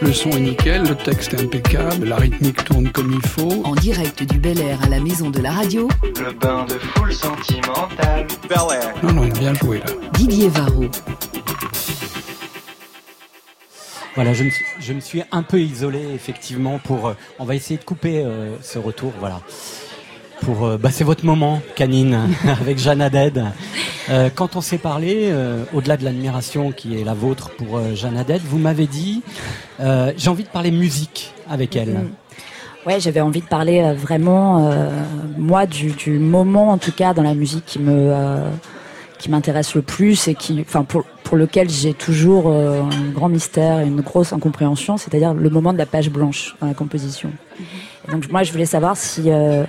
Le 0.00 0.14
son 0.14 0.30
est 0.30 0.40
nickel, 0.40 0.84
le 0.84 0.94
texte 0.94 1.34
est 1.34 1.42
impeccable, 1.42 2.08
la 2.08 2.16
rythmique 2.16 2.64
tourne 2.64 2.90
comme 2.90 3.12
il 3.12 3.28
faut. 3.28 3.62
En 3.64 3.74
direct 3.74 4.22
du 4.22 4.38
Bel 4.38 4.58
Air 4.58 4.78
à 4.82 4.88
la 4.88 5.00
maison 5.00 5.28
de 5.28 5.40
la 5.40 5.50
radio. 5.50 5.88
Le 6.02 6.32
bain 6.32 6.64
de 6.64 6.78
foule 6.78 7.12
sentimentale. 7.12 8.26
Bel 8.48 8.58
Air. 8.72 8.94
Non, 9.02 9.12
non, 9.12 9.28
bien 9.28 9.52
joué 9.54 9.80
là. 9.80 9.86
Didier 10.14 10.48
Varro. 10.48 10.86
Voilà, 14.14 14.32
je 14.32 14.44
me, 14.44 14.50
suis, 14.50 14.64
je 14.80 14.92
me 14.94 15.00
suis 15.00 15.22
un 15.30 15.42
peu 15.42 15.60
isolé 15.60 16.00
effectivement 16.14 16.78
pour. 16.78 17.08
Euh, 17.08 17.14
on 17.38 17.44
va 17.44 17.54
essayer 17.54 17.78
de 17.78 17.84
couper 17.84 18.24
euh, 18.24 18.56
ce 18.62 18.78
retour, 18.78 19.12
voilà. 19.20 19.42
Pour, 20.40 20.64
euh, 20.64 20.78
bah, 20.78 20.90
c'est 20.90 21.04
votre 21.04 21.26
moment, 21.26 21.60
Canine, 21.76 22.30
avec 22.60 22.78
Jeanne 22.78 23.02
Haddad. 23.02 23.52
Euh, 24.10 24.30
quand 24.34 24.56
on 24.56 24.60
s'est 24.60 24.78
parlé, 24.78 25.28
euh, 25.30 25.64
au-delà 25.74 25.96
de 25.96 26.04
l'admiration 26.04 26.72
qui 26.72 26.98
est 27.00 27.04
la 27.04 27.14
vôtre 27.14 27.50
pour 27.50 27.76
euh, 27.76 27.94
Jeanne 27.94 28.16
Haddad, 28.16 28.40
vous 28.42 28.58
m'avez 28.58 28.86
dit, 28.86 29.22
euh, 29.80 30.12
j'ai 30.16 30.30
envie 30.30 30.44
de 30.44 30.48
parler 30.48 30.70
musique 30.70 31.34
avec 31.48 31.76
elle. 31.76 31.90
Mhm. 31.90 32.10
Ouais, 32.86 33.00
j'avais 33.00 33.20
envie 33.20 33.40
de 33.40 33.46
parler 33.46 33.80
euh, 33.80 33.92
vraiment, 33.92 34.70
euh, 34.70 34.90
moi, 35.36 35.66
du, 35.66 35.90
du 35.90 36.18
moment 36.18 36.70
en 36.70 36.78
tout 36.78 36.92
cas 36.92 37.12
dans 37.12 37.22
la 37.22 37.34
musique 37.34 37.66
qui 37.66 37.78
me 37.80 38.12
euh, 38.14 38.48
qui 39.18 39.30
m'intéresse 39.30 39.74
le 39.74 39.82
plus 39.82 40.28
et 40.28 40.34
qui, 40.34 40.60
enfin, 40.60 40.84
pour, 40.84 41.02
pour 41.24 41.36
lequel 41.36 41.68
j'ai 41.68 41.92
toujours 41.92 42.44
euh, 42.46 42.80
un 42.82 43.10
grand 43.10 43.28
mystère 43.28 43.80
et 43.80 43.86
une 43.86 44.00
grosse 44.00 44.32
incompréhension, 44.32 44.96
c'est-à-dire 44.96 45.34
le 45.34 45.50
moment 45.50 45.72
de 45.72 45.78
la 45.78 45.86
page 45.86 46.08
blanche 46.08 46.54
dans 46.60 46.68
la 46.68 46.74
composition. 46.74 47.30
Et 48.06 48.12
donc 48.12 48.30
moi, 48.30 48.44
je 48.44 48.52
voulais 48.52 48.64
savoir 48.64 48.96
si 48.96 49.24
euh, 49.26 49.64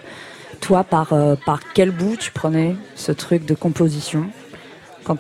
toi, 0.61 0.83
par 0.83 1.13
euh, 1.13 1.35
par 1.45 1.61
quel 1.73 1.91
bout 1.91 2.15
tu 2.15 2.31
prenais 2.31 2.75
ce 2.95 3.11
truc 3.11 3.45
de 3.45 3.55
composition 3.55 4.27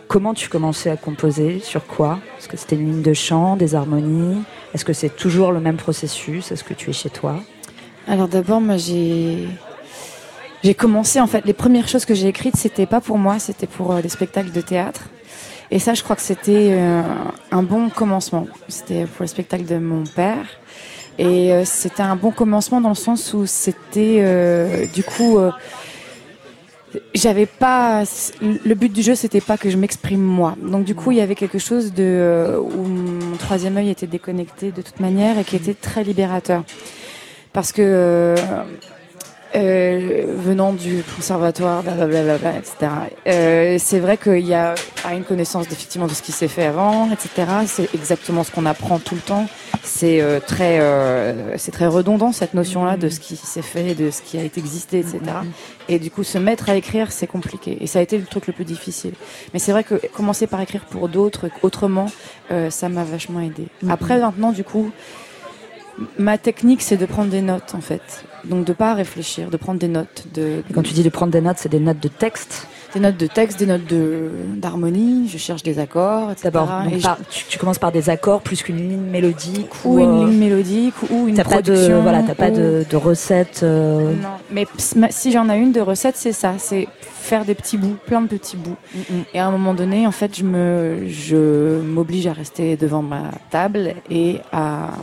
comment 0.07 0.33
tu 0.33 0.49
commençais 0.49 0.89
à 0.89 0.97
composer? 0.97 1.59
Sur 1.59 1.85
quoi? 1.85 2.19
Est-ce 2.37 2.47
que 2.47 2.57
c'était 2.57 2.75
une 2.75 2.91
ligne 2.91 3.01
de 3.01 3.13
chant, 3.13 3.55
des 3.55 3.75
harmonies? 3.75 4.43
Est-ce 4.73 4.85
que 4.85 4.93
c'est 4.93 5.15
toujours 5.15 5.51
le 5.51 5.59
même 5.59 5.77
processus? 5.77 6.51
Est-ce 6.51 6.63
que 6.63 6.73
tu 6.73 6.89
es 6.89 6.93
chez 6.93 7.09
toi? 7.09 7.35
Alors 8.07 8.27
d'abord, 8.27 8.61
moi 8.61 8.77
j'ai 8.77 9.47
j'ai 10.63 10.73
commencé 10.73 11.19
en 11.19 11.27
fait 11.27 11.45
les 11.45 11.53
premières 11.53 11.87
choses 11.87 12.05
que 12.05 12.13
j'ai 12.13 12.27
écrites, 12.27 12.57
c'était 12.57 12.85
pas 12.85 13.01
pour 13.01 13.17
moi, 13.17 13.39
c'était 13.39 13.67
pour 13.67 13.93
euh, 13.93 14.01
des 14.01 14.09
spectacles 14.09 14.51
de 14.51 14.61
théâtre. 14.61 15.03
Et 15.71 15.79
ça, 15.79 15.93
je 15.93 16.03
crois 16.03 16.15
que 16.15 16.21
c'était 16.21 16.69
euh, 16.71 17.03
un 17.51 17.63
bon 17.63 17.89
commencement. 17.89 18.47
C'était 18.67 19.05
pour 19.05 19.21
le 19.21 19.27
spectacle 19.27 19.65
de 19.65 19.77
mon 19.77 20.03
père. 20.03 20.45
Et 21.19 21.53
euh, 21.53 21.63
c'était 21.65 22.01
un 22.01 22.15
bon 22.15 22.31
commencement 22.31 22.81
dans 22.81 22.89
le 22.89 22.95
sens 22.95 23.33
où 23.33 23.45
c'était 23.45 24.17
euh, 24.19 24.87
du 24.87 25.03
coup 25.03 25.37
j'avais 27.13 27.45
pas 27.45 28.03
le 28.41 28.73
but 28.73 28.91
du 28.91 29.01
jeu 29.01 29.15
c'était 29.15 29.41
pas 29.41 29.57
que 29.57 29.69
je 29.69 29.77
m'exprime 29.77 30.21
moi. 30.21 30.55
Donc 30.61 30.85
du 30.85 30.95
coup 30.95 31.11
il 31.11 31.17
y 31.17 31.21
avait 31.21 31.35
quelque 31.35 31.59
chose 31.59 31.93
de 31.93 32.03
euh, 32.03 32.59
où 32.59 32.83
mon 32.83 33.37
troisième 33.37 33.77
œil 33.77 33.89
était 33.89 34.07
déconnecté 34.07 34.71
de 34.71 34.81
toute 34.81 34.99
manière 34.99 35.37
et 35.37 35.43
qui 35.43 35.55
était 35.55 35.73
très 35.73 36.03
libérateur. 36.03 36.63
Parce 37.53 37.71
que 37.71 38.35
euh, 39.55 40.25
venant 40.37 40.73
du 40.73 41.03
conservatoire, 41.15 41.83
blablabla, 41.83 42.57
etc. 42.57 42.91
Euh, 43.27 43.77
c'est 43.79 43.99
vrai 43.99 44.17
qu'il 44.17 44.45
y 44.45 44.53
a 44.53 44.75
une 45.11 45.23
connaissance 45.23 45.65
effectivement 45.67 46.07
de 46.07 46.13
ce 46.13 46.21
qui 46.21 46.31
s'est 46.31 46.47
fait 46.47 46.65
avant, 46.65 47.09
etc. 47.11 47.51
C'est 47.65 47.93
exactement 47.93 48.43
ce 48.43 48.51
qu'on 48.51 48.65
apprend 48.65 48.99
tout 48.99 49.15
le 49.15 49.21
temps. 49.21 49.47
C'est 49.83 50.21
euh, 50.21 50.39
très, 50.39 50.79
euh, 50.79 51.57
c'est 51.57 51.71
très 51.71 51.87
redondant 51.87 52.31
cette 52.31 52.53
notion-là 52.53 52.97
de 52.97 53.09
ce 53.09 53.19
qui 53.19 53.35
s'est 53.35 53.61
fait, 53.61 53.95
de 53.95 54.11
ce 54.11 54.21
qui 54.21 54.37
a 54.37 54.43
été 54.43 54.59
existé, 54.59 54.99
etc. 54.99 55.19
Et 55.87 55.99
du 55.99 56.11
coup, 56.11 56.23
se 56.23 56.37
mettre 56.37 56.69
à 56.69 56.75
écrire, 56.75 57.11
c'est 57.11 57.27
compliqué. 57.27 57.77
Et 57.81 57.87
ça 57.87 57.99
a 57.99 58.01
été 58.01 58.17
le 58.17 58.25
truc 58.25 58.47
le 58.47 58.53
plus 58.53 58.65
difficile. 58.65 59.13
Mais 59.53 59.59
c'est 59.59 59.71
vrai 59.71 59.83
que 59.83 59.95
commencer 60.13 60.47
par 60.47 60.61
écrire 60.61 60.85
pour 60.85 61.09
d'autres, 61.09 61.49
autrement, 61.63 62.07
euh, 62.51 62.69
ça 62.69 62.89
m'a 62.89 63.03
vachement 63.03 63.39
aidé. 63.39 63.67
Après, 63.89 64.19
maintenant, 64.19 64.51
du 64.51 64.63
coup, 64.63 64.91
ma 66.17 66.37
technique, 66.37 66.81
c'est 66.81 66.97
de 66.97 67.05
prendre 67.05 67.29
des 67.29 67.41
notes, 67.41 67.73
en 67.75 67.81
fait. 67.81 68.23
Donc, 68.45 68.63
de 68.65 68.73
pas 68.73 68.93
réfléchir, 68.93 69.49
de 69.49 69.57
prendre 69.57 69.79
des 69.79 69.87
notes. 69.89 70.25
De, 70.33 70.63
Et 70.69 70.73
Quand 70.73 70.81
tu 70.81 70.93
dis 70.93 71.03
de 71.03 71.09
prendre 71.09 71.31
des 71.31 71.41
notes, 71.41 71.57
c'est 71.59 71.69
des 71.69 71.79
notes 71.79 71.99
de 71.99 72.07
texte 72.07 72.67
des 72.95 72.99
notes 72.99 73.17
de 73.17 73.27
texte, 73.27 73.59
des 73.59 73.67
notes 73.67 73.85
de 73.85 74.31
d'harmonie. 74.55 75.27
Je 75.31 75.37
cherche 75.37 75.61
des 75.61 75.77
accords, 75.77 76.31
etc. 76.31 76.49
D'abord, 76.51 76.69
donc 76.85 76.93
Et 76.93 76.97
par- 76.97 77.19
tu, 77.29 77.45
tu 77.47 77.59
commences 77.59 77.77
par 77.77 77.91
des 77.91 78.09
accords 78.09 78.41
plus 78.41 78.63
qu'une 78.63 78.77
ligne 78.77 78.99
mélodique 79.11 79.69
ou 79.85 79.99
une 79.99 80.09
euh, 80.09 80.25
ligne 80.25 80.39
mélodique 80.39 80.95
ou 81.11 81.27
une 81.27 81.35
T'as 81.35 81.43
pas 81.43 81.61
de 81.61 81.71
production. 81.71 82.01
voilà, 82.01 82.23
t'as 82.23 82.33
pas 82.33 82.49
ou- 82.49 82.55
de, 82.55 82.85
de 82.89 82.95
recette. 82.97 83.59
euh, 83.61 84.11
Non, 84.15 84.29
mais 84.49 84.65
si 85.11 85.31
j'en 85.31 85.47
ai 85.51 85.57
une 85.59 85.71
de 85.71 85.81
recette, 85.81 86.15
c'est 86.17 86.31
ça, 86.33 86.53
c'est 86.57 86.87
faire 86.99 87.45
des 87.45 87.53
petits 87.53 87.77
bouts, 87.77 87.95
plein 88.07 88.21
de 88.21 88.27
petits 88.27 88.57
bouts. 88.57 88.75
Et 89.35 89.39
à 89.39 89.45
un 89.45 89.51
moment 89.51 89.75
donné, 89.75 90.07
en 90.07 90.11
fait, 90.11 90.35
je 90.35 90.43
me, 90.43 91.03
je 91.07 91.79
m'oblige 91.81 92.25
à 92.25 92.33
rester 92.33 92.75
devant 92.75 93.03
ma 93.03 93.25
table 93.51 93.93
et 94.09 94.37
à 94.51 94.93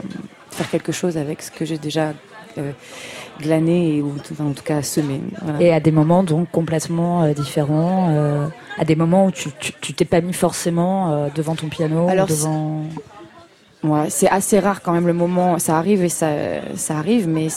faire 0.57 0.71
quelque 0.71 0.93
chose 0.93 1.17
avec 1.17 1.43
ce 1.43 1.51
que 1.51 1.65
j'ai 1.65 1.79
déjà 1.79 2.13
euh, 2.59 2.73
glané 3.41 3.97
et 3.97 4.03
ou 4.03 4.15
en 4.41 4.53
tout 4.53 4.65
cas 4.65 4.81
semé. 4.81 5.21
Voilà. 5.43 5.61
Et 5.61 5.73
à 5.73 5.81
des 5.81 5.93
moments 5.93 6.23
donc 6.23 6.51
complètement 6.51 7.23
euh, 7.23 7.35
différents, 7.35 8.09
euh, 8.11 8.49
à 8.79 8.85
des 8.85 8.97
moments 8.97 9.27
où 9.27 9.31
tu 9.31 9.93
t'es 9.93 10.07
pas 10.07 10.23
mis 10.23 10.33
forcément 10.33 11.29
devant 11.35 11.55
ton 11.55 11.69
piano, 11.69 12.09
ou 12.09 12.27
devant. 12.27 12.85
Ouais, 13.85 14.07
c'est 14.09 14.29
assez 14.29 14.59
rare 14.59 14.81
quand 14.83 14.93
même 14.93 15.07
le 15.07 15.13
moment, 15.13 15.59
ça 15.59 15.77
arrive 15.79 16.03
et 16.03 16.09
ça, 16.09 16.29
ça 16.75 16.97
arrive, 16.97 17.29
mais 17.29 17.49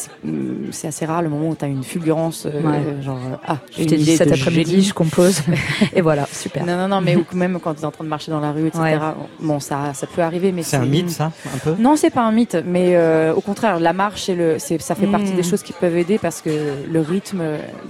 c'est 0.71 0.87
assez 0.87 1.05
rare 1.05 1.21
le 1.23 1.29
moment 1.29 1.49
où 1.49 1.55
tu 1.55 1.65
as 1.65 1.67
une 1.69 1.83
fulgurance, 1.83 2.45
euh, 2.45 2.61
Ouais. 2.61 3.01
genre, 3.01 3.17
euh, 3.31 3.35
ah, 3.47 3.57
Je 3.75 3.85
t'ai 3.85 3.95
dit 3.95 4.15
cet 4.17 4.31
après-midi, 4.31 4.83
je 4.83 4.93
compose. 4.93 5.41
et 5.95 6.01
voilà, 6.01 6.27
super. 6.31 6.65
Non, 6.65 6.77
non, 6.77 6.87
non, 6.87 7.01
mais 7.01 7.15
ou 7.15 7.25
même 7.33 7.57
quand 7.59 7.73
tu 7.73 7.81
es 7.81 7.85
en 7.85 7.91
train 7.91 8.03
de 8.03 8.09
marcher 8.09 8.31
dans 8.31 8.41
la 8.41 8.51
rue, 8.51 8.67
etc. 8.67 8.81
Ouais. 8.83 8.97
Bon, 9.39 9.59
ça, 9.59 9.93
ça 9.95 10.05
peut 10.07 10.21
arriver, 10.21 10.51
mais 10.51 10.61
C'est 10.61 10.75
un 10.77 10.85
mythe, 10.85 11.09
ça, 11.09 11.31
un 11.53 11.57
peu? 11.57 11.75
Non, 11.79 11.95
c'est 11.95 12.11
pas 12.11 12.21
un 12.23 12.31
mythe, 12.31 12.57
mais 12.65 12.95
euh, 12.95 13.33
au 13.33 13.41
contraire, 13.41 13.79
la 13.79 13.93
marche 13.93 14.29
et 14.29 14.35
le, 14.35 14.59
c'est, 14.59 14.79
ça 14.81 14.95
fait 14.95 15.07
partie 15.07 15.31
des 15.33 15.43
choses 15.43 15.63
qui 15.63 15.73
peuvent 15.73 15.97
aider 15.97 16.19
parce 16.19 16.41
que 16.41 16.49
le 16.91 17.01
rythme 17.01 17.41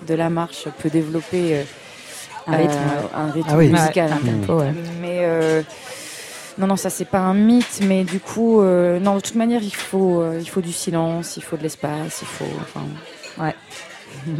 de 0.07 0.13
la 0.13 0.29
marche 0.29 0.67
peut 0.81 0.89
développer 0.89 1.55
euh, 1.57 1.63
Un 2.47 2.57
rythme, 2.57 2.73
euh, 2.73 3.17
un 3.19 3.31
rythme 3.31 3.49
Ah 3.51 3.57
oui. 3.57 3.69
musical. 3.69 4.11
Ouais, 4.11 4.29
un 4.29 4.37
tempo, 4.45 4.59
ouais. 4.59 4.73
Mais 5.01 5.17
euh, 5.23 5.61
non, 6.59 6.67
non, 6.67 6.75
ça 6.75 6.89
c'est 6.89 7.05
pas 7.05 7.19
un 7.19 7.33
mythe, 7.33 7.79
mais 7.87 8.03
du 8.03 8.19
coup, 8.19 8.61
euh, 8.61 8.99
non, 8.99 9.15
de 9.15 9.21
toute 9.21 9.35
manière, 9.35 9.61
il 9.63 9.73
faut, 9.73 10.21
euh, 10.21 10.37
il 10.41 10.47
faut 10.49 10.61
du 10.61 10.73
silence, 10.73 11.37
il 11.37 11.43
faut 11.43 11.57
de 11.57 11.63
l'espace, 11.63 12.19
il 12.21 12.27
faut, 12.27 12.45
enfin, 12.61 12.81
Ouais. 13.41 13.55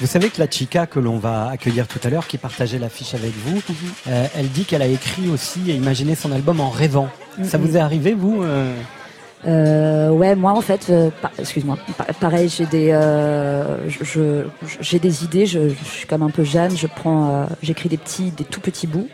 Vous 0.00 0.06
savez 0.06 0.30
que 0.30 0.38
la 0.40 0.48
chica 0.50 0.86
que 0.86 0.98
l'on 0.98 1.18
va 1.18 1.48
accueillir 1.48 1.86
tout 1.86 1.98
à 2.02 2.08
l'heure, 2.08 2.26
qui 2.26 2.38
partageait 2.38 2.78
l'affiche 2.78 3.12
avec 3.14 3.32
vous, 3.44 3.60
euh, 4.08 4.26
elle 4.34 4.48
dit 4.48 4.64
qu'elle 4.64 4.80
a 4.80 4.86
écrit 4.86 5.28
aussi 5.28 5.70
et 5.70 5.74
imaginé 5.74 6.14
son 6.14 6.32
album 6.32 6.60
en 6.60 6.70
rêvant. 6.70 7.08
Ça 7.42 7.58
vous 7.58 7.76
est 7.76 7.80
arrivé, 7.80 8.14
vous 8.14 8.42
euh 8.42 10.10
ouais, 10.10 10.34
moi 10.34 10.52
en 10.52 10.60
fait, 10.62 10.86
euh, 10.88 11.10
excuse-moi, 11.38 11.76
pa- 11.98 12.06
pareil, 12.18 12.48
j'ai 12.48 12.64
des, 12.66 12.90
euh, 12.90 13.76
je- 13.88 14.44
j'ai 14.80 14.98
des 14.98 15.24
idées. 15.24 15.46
Je, 15.46 15.68
je 15.68 15.74
suis 15.84 16.06
comme 16.06 16.22
un 16.22 16.30
peu 16.30 16.42
Jeanne. 16.42 16.74
Je 16.76 16.86
prends, 16.86 17.28
euh, 17.30 17.44
j'écris 17.62 17.88
des 17.88 17.98
petits, 17.98 18.30
des 18.30 18.44
tout 18.44 18.60
petits 18.60 18.86
bouts. 18.86 19.08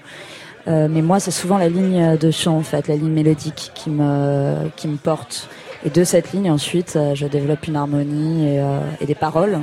Euh, 0.68 0.86
mais 0.90 1.02
moi, 1.02 1.18
c'est 1.20 1.30
souvent 1.32 1.58
la 1.58 1.68
ligne 1.68 2.16
de 2.16 2.30
chant 2.30 2.56
en 2.56 2.62
fait, 2.62 2.86
la 2.88 2.94
ligne 2.96 3.10
mélodique 3.12 3.72
qui 3.74 3.90
me, 3.90 4.68
qui 4.76 4.88
me 4.88 4.96
porte. 4.96 5.48
Et 5.84 5.90
de 5.90 6.04
cette 6.04 6.32
ligne, 6.32 6.50
ensuite, 6.50 6.94
euh, 6.94 7.14
je 7.16 7.26
développe 7.26 7.66
une 7.66 7.74
harmonie 7.76 8.46
et, 8.46 8.60
euh, 8.60 8.78
et 9.00 9.06
des 9.06 9.16
paroles. 9.16 9.58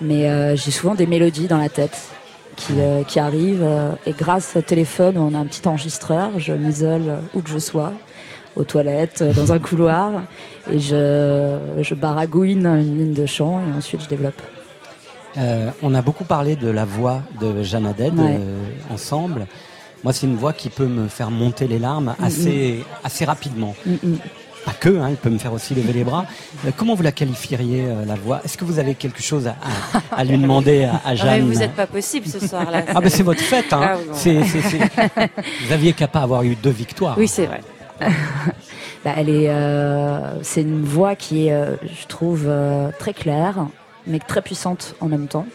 Mais 0.00 0.28
euh, 0.28 0.56
j'ai 0.56 0.72
souvent 0.72 0.94
des 0.96 1.06
mélodies 1.06 1.46
dans 1.46 1.58
la 1.58 1.68
tête 1.68 1.96
qui, 2.56 2.74
qui 3.08 3.18
arrivent. 3.18 3.66
et 4.06 4.12
grâce 4.12 4.54
au 4.56 4.60
téléphone, 4.62 5.18
on 5.18 5.34
a 5.34 5.38
un 5.38 5.44
petit 5.46 5.66
enregistreur. 5.66 6.30
Je 6.38 6.52
m'isole 6.52 7.18
où 7.34 7.40
que 7.40 7.50
je 7.50 7.58
sois 7.58 7.92
aux 8.56 8.62
toilettes, 8.64 9.24
dans 9.34 9.52
un 9.52 9.58
couloir, 9.68 10.12
et 10.70 10.78
je, 10.78 11.58
je 11.80 11.94
baragouine 11.96 12.64
une 12.66 12.96
ligne 12.98 13.12
de 13.12 13.26
chant, 13.26 13.60
et 13.60 13.76
ensuite 13.76 14.02
je 14.04 14.08
développe. 14.08 14.40
On 15.82 15.94
a 15.94 16.02
beaucoup 16.02 16.22
parlé 16.22 16.54
de 16.54 16.68
la 16.68 16.84
voix 16.84 17.22
de 17.40 17.64
Jeanne 17.64 17.86
Haddad 17.86 18.16
Ouais. 18.16 18.38
ensemble. 18.92 19.46
Moi, 20.04 20.12
c'est 20.12 20.26
une 20.26 20.36
voix 20.36 20.52
qui 20.52 20.68
peut 20.68 20.86
me 20.86 21.08
faire 21.08 21.30
monter 21.30 21.66
les 21.66 21.78
larmes 21.80 22.14
assez, 22.22 22.84
assez 23.02 23.24
rapidement. 23.24 23.74
Pas 24.64 24.72
que, 24.72 24.88
hein, 24.98 25.08
elle 25.10 25.16
peut 25.16 25.28
me 25.30 25.38
faire 25.38 25.52
aussi 25.52 25.74
lever 25.74 25.92
les 25.92 26.04
bras. 26.04 26.24
Euh, 26.66 26.70
comment 26.76 26.94
vous 26.94 27.02
la 27.02 27.12
qualifieriez, 27.12 27.84
euh, 27.86 28.04
la 28.06 28.14
voix? 28.14 28.40
Est-ce 28.44 28.56
que 28.56 28.64
vous 28.64 28.78
avez 28.78 28.94
quelque 28.94 29.22
chose 29.22 29.46
à, 29.46 29.56
à- 30.14 30.20
à 30.20 30.24
lui 30.24 30.38
demander 30.38 30.84
à, 30.84 31.00
à 31.04 31.10
mais 31.10 31.16
Jeanne? 31.16 31.42
vous 31.42 31.62
êtes 31.62 31.74
pas 31.74 31.86
possible 31.86 32.26
ce 32.26 32.38
soir. 32.46 32.66
Ah 32.94 33.00
ben 33.00 33.10
c'est 33.10 33.22
votre 33.22 33.42
fête, 33.42 33.72
hein. 33.74 33.92
Ah 33.92 33.96
Vous 35.66 35.72
aviez 35.72 35.92
qu'à 35.92 36.08
pas 36.08 36.20
avoir 36.20 36.42
eu 36.44 36.54
deux 36.54 36.70
victoires. 36.70 37.16
Oui, 37.18 37.28
c'est 37.28 37.46
vrai. 37.46 37.60
Bah, 39.04 39.12
elle 39.18 39.28
est, 39.28 39.50
euh, 39.50 40.42
c'est 40.42 40.62
une 40.62 40.82
voix 40.82 41.14
qui 41.14 41.48
est, 41.48 41.52
je 41.82 42.06
trouve, 42.06 42.50
très 42.98 43.12
claire, 43.12 43.66
mais 44.06 44.18
très 44.18 44.42
puissante 44.42 44.94
en 45.00 45.06
même 45.06 45.26
temps. 45.26 45.46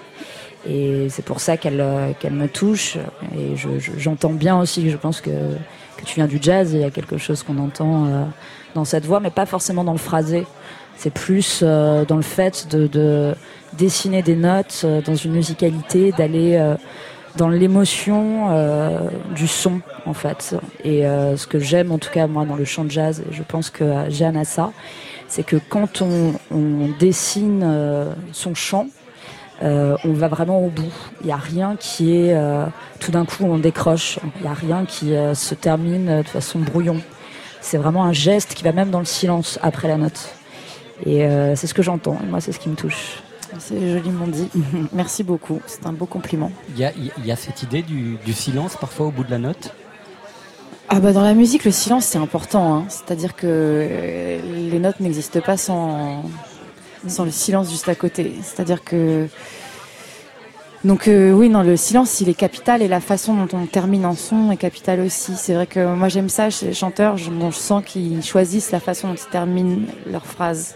Et 0.68 1.08
c'est 1.10 1.24
pour 1.24 1.40
ça 1.40 1.56
qu'elle 1.58 1.80
euh, 1.80 2.12
qu'elle 2.20 2.34
me 2.34 2.48
touche. 2.48 2.98
Et 3.38 3.56
je- 3.56 3.80
je- 3.80 3.92
j'entends 3.98 4.32
bien 4.34 4.60
aussi, 4.60 4.90
je 4.90 4.98
pense 4.98 5.22
que, 5.22 5.30
que 5.30 6.04
tu 6.06 6.16
viens 6.16 6.28
du 6.28 6.38
jazz, 6.42 6.72
il 6.74 6.82
y 6.82 6.84
a 6.84 6.92
quelque 6.92 7.18
chose 7.18 7.44
qu'on 7.44 7.58
entend 7.60 8.06
euh, 8.08 8.24
dans 8.76 8.84
cette 8.86 9.06
voix, 9.06 9.20
mais 9.22 9.30
pas 9.32 9.46
forcément 9.46 9.84
dans 9.86 9.94
le 9.94 9.98
phrasé. 9.98 10.46
C'est 10.98 11.14
plus 11.14 11.62
euh, 11.64 12.04
dans 12.04 12.18
le 12.18 12.22
fait 12.24 12.68
de, 12.70 12.88
de 12.88 13.34
dessiner 13.78 14.22
des 14.22 14.36
notes 14.36 14.82
euh, 14.84 15.02
dans 15.02 15.16
une 15.16 15.32
musicalité, 15.32 16.12
d'aller 16.12 16.58
euh, 16.58 16.76
dans 17.38 17.48
l'émotion 17.48 18.48
euh, 18.50 19.00
du 19.34 19.48
son 19.48 19.80
en 20.06 20.14
fait. 20.14 20.56
Et 20.84 21.04
ce 21.04 21.48
que 21.48 21.60
j'aime 21.60 21.92
en 21.94 22.00
tout 22.00 22.10
cas 22.12 22.28
moi 22.28 22.44
dans 22.44 22.56
le 22.58 22.66
chant 22.66 22.84
de 22.84 22.92
jazz, 22.92 23.22
et 23.22 23.34
je 23.34 23.44
pense 23.44 23.70
que 23.70 24.10
Jeanne 24.10 24.36
a 24.36 24.44
ça, 24.44 24.72
c'est 25.30 25.44
que 25.44 25.56
quand 25.56 26.02
on, 26.02 26.34
on 26.52 26.90
dessine 27.00 27.62
euh, 27.64 28.14
son 28.34 28.56
chant, 28.56 28.88
euh, 29.62 29.96
on 30.04 30.14
va 30.14 30.28
vraiment 30.28 30.60
au 30.60 30.70
bout. 30.70 30.92
Il 31.22 31.28
n'y 31.28 31.32
a 31.32 31.38
rien 31.38 31.76
qui 31.78 32.16
est 32.16 32.34
euh, 32.34 32.66
tout 33.00 33.12
d'un 33.12 33.26
coup 33.26 33.44
on 33.44 33.58
décroche. 33.58 34.20
Il 34.38 34.42
n'y 34.42 34.48
a 34.48 34.54
rien 34.54 34.86
qui 34.86 35.16
euh, 35.16 35.34
se 35.34 35.54
termine 35.54 36.22
de 36.22 36.28
façon 36.28 36.60
brouillon. 36.60 37.00
C'est 37.62 37.78
vraiment 37.78 38.06
un 38.06 38.14
geste 38.14 38.54
qui 38.54 38.64
va 38.64 38.72
même 38.72 38.90
dans 38.90 39.00
le 39.00 39.06
silence 39.06 39.60
après 39.62 39.88
la 39.88 39.98
note. 39.98 40.34
Et 41.06 41.26
euh, 41.26 41.56
c'est 41.56 41.68
ce 41.68 41.74
que 41.74 41.82
j'entends. 41.82 42.18
Et 42.24 42.26
moi, 42.26 42.42
c'est 42.42 42.52
ce 42.52 42.60
qui 42.60 42.70
me 42.70 42.76
touche. 42.76 43.22
C'est 43.58 43.94
joliment 43.94 44.28
dit. 44.28 44.50
Merci 44.94 45.24
beaucoup. 45.24 45.62
C'est 45.68 45.86
un 45.86 45.94
beau 45.94 46.06
compliment. 46.06 46.52
Il 46.70 46.80
y 46.80 46.86
a, 46.86 46.92
il 46.96 47.26
y 47.26 47.32
a 47.32 47.36
cette 47.36 47.64
idée 47.64 47.82
du, 47.82 48.18
du 48.26 48.34
silence 48.34 48.78
parfois 48.80 49.08
au 49.08 49.12
bout 49.12 49.24
de 49.24 49.32
la 49.32 49.40
note? 49.40 49.74
Ah 50.92 51.00
bah 51.00 51.14
dans 51.14 51.22
la 51.22 51.36
musique, 51.36 51.66
le 51.66 51.72
silence 51.72 52.06
c'est 52.06 52.18
important. 52.18 52.74
hein. 52.74 52.86
C'est-à-dire 52.90 53.36
que 53.36 53.46
euh, 53.46 54.40
les 54.72 54.80
notes 54.80 55.00
n'existent 55.00 55.40
pas 55.40 55.56
sans 55.56 56.24
sans 57.08 57.26
le 57.26 57.32
silence 57.32 57.70
juste 57.70 57.88
à 57.88 57.96
côté. 57.96 58.34
C'est-à-dire 58.42 58.84
que 58.84 59.28
donc 60.84 61.08
euh, 61.08 61.32
oui, 61.32 61.50
non, 61.50 61.62
le 61.62 61.78
silence, 61.78 62.22
il 62.22 62.30
est 62.30 62.34
capital 62.34 62.82
et 62.82 62.88
la 62.88 63.02
façon 63.02 63.36
dont 63.36 63.48
on 63.56 63.66
termine 63.68 64.06
un 64.06 64.16
son 64.16 64.50
est 64.52 64.58
capitale 64.58 65.02
aussi. 65.02 65.34
C'est 65.36 65.54
vrai 65.54 65.68
que 65.68 65.94
moi 65.94 66.08
j'aime 66.10 66.30
ça 66.30 66.50
chez 66.50 66.66
les 66.68 66.74
chanteurs, 66.74 67.18
je, 67.18 67.30
sens 67.52 67.84
qu'ils 67.86 68.24
choisissent 68.24 68.72
la 68.72 68.80
façon 68.80 69.10
dont 69.10 69.16
ils 69.16 69.30
terminent 69.30 69.86
leurs 70.08 70.26
phrases. 70.26 70.76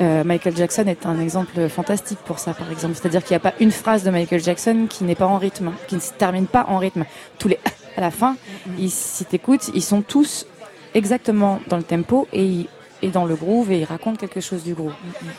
Euh, 0.00 0.24
Michael 0.24 0.56
Jackson 0.56 0.84
est 0.88 1.06
un 1.06 1.20
exemple 1.20 1.68
fantastique 1.68 2.18
pour 2.24 2.38
ça, 2.38 2.52
par 2.54 2.70
exemple. 2.72 2.94
C'est-à-dire 2.96 3.22
qu'il 3.22 3.34
n'y 3.34 3.36
a 3.36 3.50
pas 3.50 3.54
une 3.60 3.70
phrase 3.70 4.02
de 4.02 4.10
Michael 4.10 4.42
Jackson 4.42 4.86
qui 4.90 5.04
n'est 5.04 5.14
pas 5.14 5.26
en 5.26 5.38
rythme, 5.38 5.72
qui 5.86 5.94
ne 5.94 6.00
se 6.00 6.12
termine 6.12 6.46
pas 6.46 6.66
en 6.68 6.78
rythme. 6.78 7.04
Tous 7.38 7.48
les 7.48 7.58
à 7.96 8.00
la 8.00 8.10
fin, 8.10 8.36
ils, 8.78 8.90
si 8.90 9.24
t'écoutes, 9.24 9.70
ils 9.74 9.82
sont 9.82 10.02
tous 10.02 10.46
exactement 10.94 11.60
dans 11.68 11.76
le 11.76 11.82
tempo 11.82 12.28
et, 12.32 12.66
et 13.02 13.08
dans 13.08 13.24
le 13.24 13.34
groove 13.34 13.72
et 13.72 13.80
ils 13.80 13.84
racontent 13.84 14.16
quelque 14.16 14.40
chose 14.40 14.62
du 14.62 14.74
groove. 14.74 14.94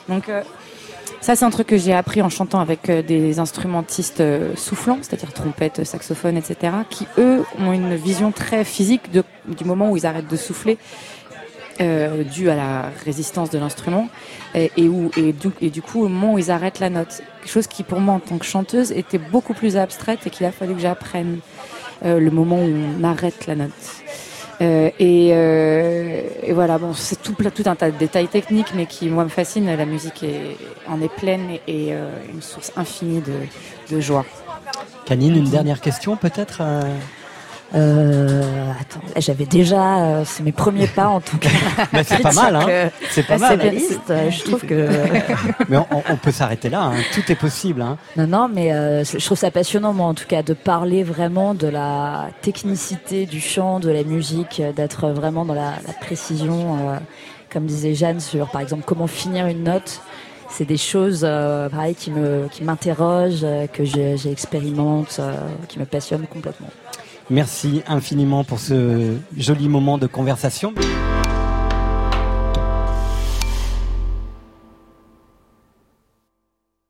Donc 0.10 0.30
euh, 0.30 0.44
ça, 1.22 1.36
c'est 1.36 1.46
un 1.46 1.50
truc 1.50 1.68
que 1.68 1.78
j'ai 1.78 1.94
appris 1.94 2.22
en 2.22 2.30
chantant 2.30 2.60
avec 2.60 2.90
euh, 2.90 3.02
des 3.02 3.40
instrumentistes 3.40 4.20
euh, 4.20 4.56
soufflants, 4.56 5.00
c'est-à-dire 5.02 5.32
trompette, 5.34 5.84
saxophone, 5.86 6.38
etc., 6.38 6.74
qui 6.90 7.08
eux 7.18 7.44
ont 7.60 7.72
une 7.72 7.96
vision 7.96 8.32
très 8.32 8.64
physique 8.66 9.10
du 9.12 9.66
moment 9.66 9.90
où 9.90 9.98
ils 9.98 10.06
arrêtent 10.06 10.30
de 10.30 10.38
souffler, 10.38 10.78
dû 12.32 12.50
à 12.52 12.56
la 12.56 12.92
résistance 13.04 13.50
de 13.50 13.58
l'instrument, 13.58 14.08
et, 14.54 14.88
où, 14.88 15.10
du, 15.16 15.50
et 15.60 15.72
du 15.72 15.82
coup 15.82 16.04
au 16.04 16.08
moment 16.08 16.34
où 16.34 16.38
ils 16.38 16.52
arrêtent 16.52 16.80
la 16.80 16.92
note. 16.92 17.24
Quelque 17.42 17.52
chose 17.52 17.68
qui 17.68 17.82
pour 17.82 18.00
moi 18.00 18.14
en 18.14 18.20
tant 18.20 18.38
que 18.38 18.46
chanteuse 18.46 18.92
était 18.92 19.18
beaucoup 19.18 19.56
plus 19.56 19.76
abstraite 19.76 20.20
et 20.28 20.30
qu'il 20.30 20.46
a 20.46 20.52
fallu 20.52 20.76
que 20.76 20.82
j'apprenne 20.82 21.40
le 22.04 22.30
moment 22.30 22.58
où 22.58 22.72
on 23.00 23.04
arrête 23.04 23.48
la 23.48 23.56
note. 23.56 23.72
Euh, 24.62 24.90
et, 25.00 25.30
euh, 25.34 26.22
et 26.44 26.54
voilà, 26.54 26.78
bon, 26.78 26.94
c'est 26.94 27.22
tout, 27.22 27.34
tout 27.34 27.64
un 27.66 27.76
tas 27.76 27.92
de 27.92 27.98
détails 27.98 28.28
techniques, 28.28 28.74
mais 28.76 28.86
qui 28.86 29.10
moi 29.10 29.24
me 29.24 29.30
fascinent. 29.30 29.76
La 29.76 29.86
musique 29.86 30.26
en 30.88 31.02
est 31.02 31.14
pleine 31.14 31.52
et, 31.68 31.90
euh, 31.92 32.12
une 32.34 32.42
source 32.42 32.72
infinie 32.76 33.22
de, 33.22 33.96
de 33.96 34.02
joie. 34.02 34.26
Canine, 35.06 35.36
une 35.36 35.50
dernière 35.50 35.82
question 35.82 36.16
peut-être 36.16 36.62
euh, 37.76 38.72
attends, 38.80 39.02
j'avais 39.18 39.46
déjà, 39.46 39.98
euh, 39.98 40.24
c'est 40.26 40.44
mes 40.44 40.52
premiers 40.52 40.88
pas 40.88 41.08
en 41.08 41.22
tout 41.22 41.38
cas. 41.38 41.50
Mais 41.94 42.04
c'est 42.04 42.20
pas 42.22 42.32
mal, 42.34 42.56
hein 42.56 42.90
C'est 43.10 43.26
pas 43.26 43.38
mal. 43.38 43.60
euh, 43.62 44.30
Je 44.32 44.44
trouve 44.44 44.62
que 44.62 44.90
Mais 45.70 45.78
on, 45.78 45.88
on 46.10 46.16
peut 46.18 46.32
s'arrêter 46.32 46.70
là, 46.70 46.84
hein. 46.84 46.94
tout 47.14 47.32
est 47.32 47.36
possible. 47.36 47.82
Hein. 47.82 47.98
non, 48.16 48.28
non, 48.28 48.50
mais 48.54 48.74
euh, 48.74 49.04
je 49.04 49.24
trouve 49.26 49.38
ça 49.38 49.52
passionnant 49.52 49.94
moi 49.94 50.08
en 50.08 50.14
tout 50.14 50.28
cas 50.28 50.44
de 50.44 50.54
parler 50.54 51.04
vraiment 51.04 51.54
de 51.54 51.68
la 51.68 52.28
technicité 52.42 53.26
du 53.26 53.40
chant, 53.42 53.80
de 53.80 53.90
la 53.90 54.04
musique, 54.04 54.62
d'être 54.76 55.10
vraiment 55.10 55.46
dans 55.46 55.54
la, 55.56 55.74
la 55.88 55.94
précision, 56.00 56.78
comme 57.52 57.66
disait 57.66 57.94
Jeanne 57.96 58.20
sur 58.20 58.50
par 58.50 58.62
exemple 58.62 58.84
comment 58.86 59.08
finir 59.08 59.48
une 59.48 59.64
note. 59.64 60.02
C'est 60.50 60.66
des 60.66 60.78
choses 60.78 61.22
euh, 61.24 61.68
pareil 61.68 61.96
qui 61.96 62.12
me 62.12 62.48
qui 62.52 62.64
m'interrogent, 62.64 63.42
euh, 63.44 63.66
que 63.66 63.84
j'expérimente, 63.84 65.18
euh, 65.20 65.34
qui 65.68 65.80
me 65.80 65.86
passionnent 65.86 66.28
complètement. 66.28 66.68
Merci 67.34 67.82
infiniment 67.88 68.44
pour 68.44 68.60
ce 68.60 69.16
joli 69.36 69.68
moment 69.68 69.98
de 69.98 70.06
conversation. 70.06 70.72